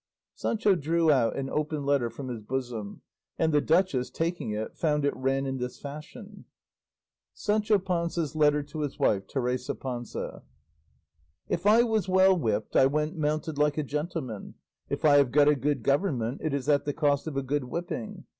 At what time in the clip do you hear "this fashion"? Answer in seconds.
5.57-6.45